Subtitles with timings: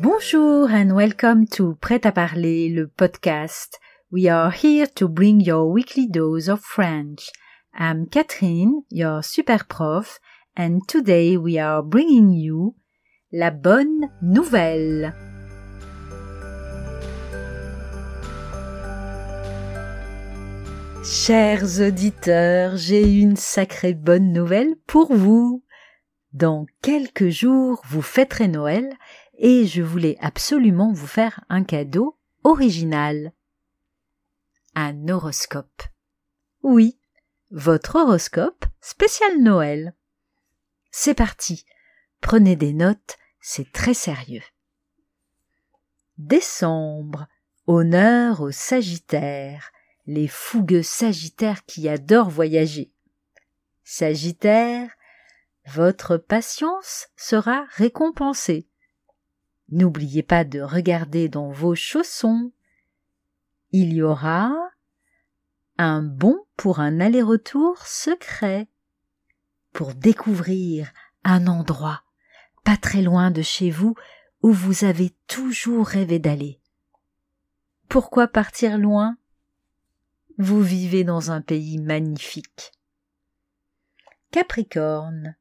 [0.00, 3.78] Bonjour and welcome to Prêt à parler, le podcast.
[4.10, 7.30] We are here to bring your weekly dose of French.
[7.74, 10.18] I'm Catherine, your super prof,
[10.56, 12.74] and today we are bringing you
[13.32, 15.31] la bonne nouvelle.
[21.04, 25.64] Chers auditeurs, j'ai une sacrée bonne nouvelle pour vous.
[26.32, 28.88] Dans quelques jours, vous fêterez Noël
[29.36, 33.32] et je voulais absolument vous faire un cadeau original.
[34.76, 35.82] Un horoscope.
[36.62, 37.00] Oui,
[37.50, 39.96] votre horoscope spécial Noël.
[40.92, 41.66] C'est parti.
[42.20, 44.44] Prenez des notes, c'est très sérieux.
[46.16, 47.26] Décembre.
[47.66, 49.70] Honneur aux Sagittaires,
[50.06, 52.92] les fougueux Sagittaires qui adorent voyager.
[53.84, 54.90] Sagittaire,
[55.66, 58.68] votre patience sera récompensée.
[59.70, 62.52] N'oubliez pas de regarder dans vos chaussons.
[63.70, 64.52] Il y aura
[65.78, 68.68] un bon pour un aller-retour secret,
[69.72, 70.92] pour découvrir
[71.24, 72.02] un endroit
[72.64, 73.94] pas très loin de chez vous
[74.42, 76.60] où vous avez toujours rêvé d'aller.
[77.88, 79.16] Pourquoi partir loin?
[80.38, 82.72] Vous vivez dans un pays magnifique.
[84.30, 85.36] Capricorne,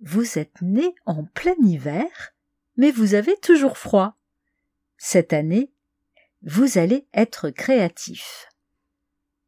[0.00, 2.34] vous êtes né en plein hiver
[2.78, 4.16] mais vous avez toujours froid.
[4.96, 5.70] Cette année,
[6.42, 8.48] vous allez être créatif.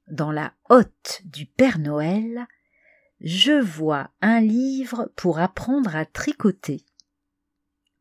[0.08, 2.46] Dans la hotte du Père Noël,
[3.20, 6.84] je vois un livre pour apprendre à tricoter.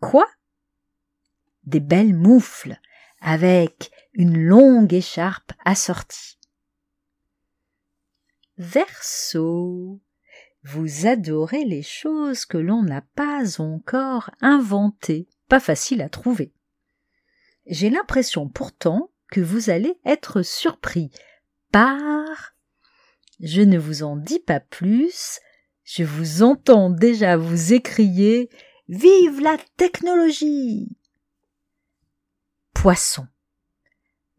[0.01, 0.27] Quoi?
[1.63, 2.79] Des belles moufles
[3.21, 6.38] avec une longue écharpe assortie.
[8.59, 10.01] Verseau.
[10.63, 16.51] Vous adorez les choses que l'on n'a pas encore inventées, pas facile à trouver.
[17.67, 21.09] J'ai l'impression pourtant que vous allez être surpris
[21.71, 22.53] par...
[23.39, 25.39] Je ne vous en dis pas plus,
[25.85, 28.49] je vous entends déjà vous écrier
[28.89, 30.97] Vive la technologie
[32.73, 33.25] Poisson.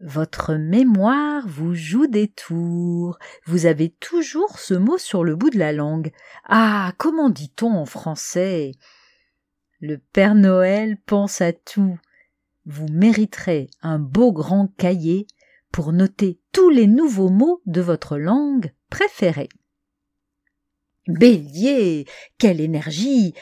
[0.01, 3.19] Votre mémoire vous joue des tours.
[3.45, 6.11] Vous avez toujours ce mot sur le bout de la langue.
[6.45, 6.95] Ah.
[6.97, 8.73] Comment dit on en français?
[9.81, 11.99] Le Père Noël pense à tout.
[12.65, 15.27] Vous mériterez un beau grand cahier
[15.71, 19.51] pour noter tous les nouveaux mots de votre langue préférée.
[21.09, 22.07] Bélier.
[22.39, 23.35] Quelle énergie.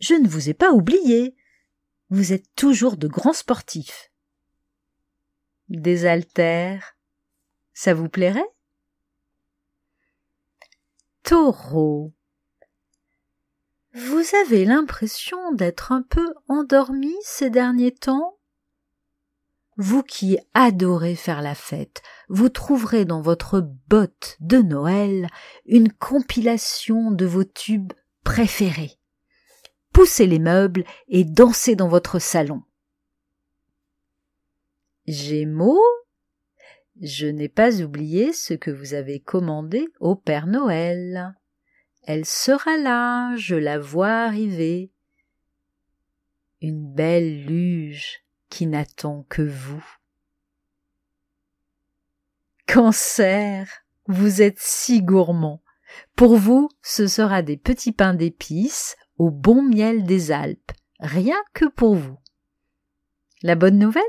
[0.00, 1.36] Je ne vous ai pas oublié.
[2.10, 4.11] Vous êtes toujours de grands sportifs
[5.68, 6.96] des haltères,
[7.72, 8.48] ça vous plairait?
[11.22, 12.12] Taureau.
[13.94, 18.38] Vous avez l'impression d'être un peu endormi ces derniers temps?
[19.76, 25.28] Vous qui adorez faire la fête, vous trouverez dans votre botte de Noël
[25.66, 28.98] une compilation de vos tubes préférés.
[29.92, 32.62] Poussez les meubles et dansez dans votre salon.
[35.12, 35.84] Gémeaux,
[37.02, 41.34] je n'ai pas oublié ce que vous avez commandé au Père Noël.
[42.04, 44.90] Elle sera là, je la vois arriver.
[46.62, 49.84] Une belle luge qui n'attend que vous.
[52.66, 53.68] Cancer,
[54.06, 55.62] vous êtes si gourmand.
[56.16, 61.66] Pour vous, ce sera des petits pains d'épices au bon miel des Alpes, rien que
[61.66, 62.18] pour vous.
[63.42, 64.02] La bonne nouvelle?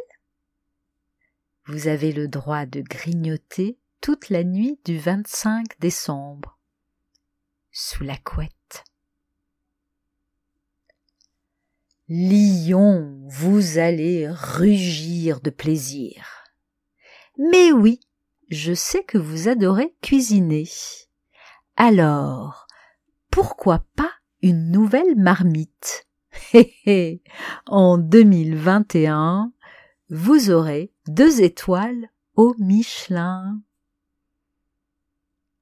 [1.66, 6.60] Vous avez le droit de grignoter toute la nuit du 25 décembre.
[7.72, 8.84] Sous la couette.
[12.10, 16.26] Lion, vous allez rugir de plaisir.
[17.38, 18.02] Mais oui,
[18.50, 20.68] je sais que vous adorez cuisiner.
[21.78, 22.68] Alors,
[23.32, 24.12] pourquoi pas
[24.42, 26.06] une nouvelle marmite?
[26.54, 27.24] Hé hé,
[27.68, 29.53] en 2021,
[30.14, 33.60] vous aurez deux étoiles au Michelin.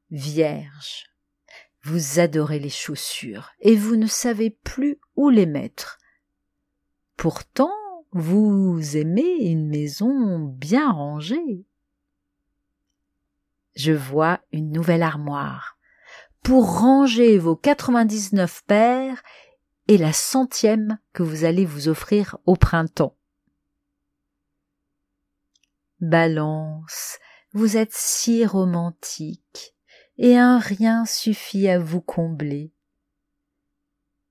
[0.09, 1.05] Vierge,
[1.83, 5.99] vous adorez les chaussures et vous ne savez plus où les mettre.
[7.15, 7.71] Pourtant,
[8.11, 11.65] vous aimez une maison bien rangée.
[13.77, 15.77] Je vois une nouvelle armoire
[16.43, 19.23] pour ranger vos 99 paires
[19.87, 23.15] et la centième que vous allez vous offrir au printemps.
[26.01, 27.19] Balance,
[27.53, 29.75] vous êtes si romantique,
[30.17, 32.73] et un rien suffit à vous combler.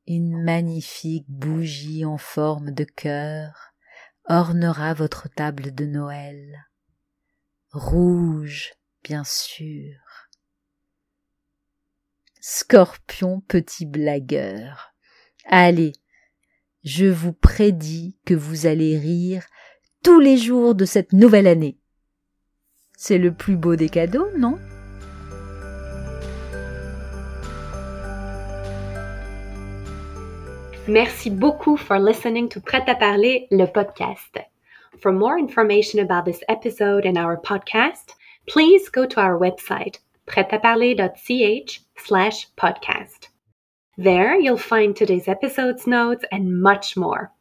[0.08, 3.72] Une magnifique bougie en forme de cœur
[4.24, 6.66] ornera votre table de Noël.
[7.70, 8.72] Rouge,
[9.04, 9.94] bien sûr.
[12.40, 14.92] Scorpion petit blagueur.
[15.44, 15.92] Allez,
[16.82, 19.46] je vous prédis que vous allez rire
[20.02, 21.76] tous les jours de cette nouvelle année.
[22.96, 24.58] C'est le plus beau des cadeaux, non?
[30.88, 34.38] Merci beaucoup for listening to Prêt à parler, le podcast.
[35.00, 38.14] For more information about this episode and our podcast,
[38.46, 43.28] please go to our website, pretaparler.ch slash podcast.
[43.96, 47.32] There you'll find today's episode's notes and much more.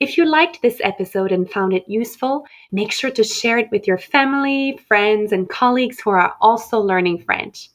[0.00, 3.88] If you liked this episode and found it useful, make sure to share it with
[3.88, 7.70] your family, friends, and colleagues who are also learning French.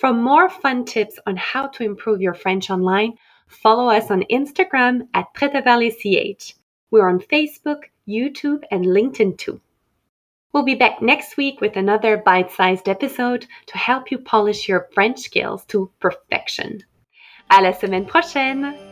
[0.00, 3.18] For more fun tips on how to improve your French online,
[3.48, 6.54] follow us on Instagram at PretaValleyCH.
[6.90, 9.60] We're on Facebook, YouTube, and LinkedIn too.
[10.54, 14.88] We'll be back next week with another bite sized episode to help you polish your
[14.94, 16.82] French skills to perfection.
[17.50, 18.91] À la semaine prochaine!